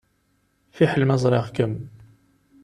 [0.75, 1.73] Fiḥel ma ẓriɣ-kem.